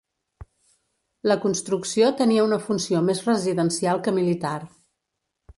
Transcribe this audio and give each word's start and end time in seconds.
La 1.31 1.37
construcció 1.43 2.09
tenia 2.23 2.47
una 2.47 2.61
funció 2.65 3.05
més 3.11 3.23
residencial 3.31 4.05
que 4.09 4.19
militar. 4.21 4.59